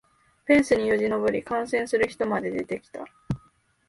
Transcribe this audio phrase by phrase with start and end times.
[0.45, 3.05] フェンスによじ登り観戦する人まで出てきた